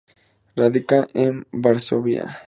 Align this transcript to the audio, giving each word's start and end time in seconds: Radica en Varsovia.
Radica 0.55 1.07
en 1.13 1.45
Varsovia. 1.51 2.39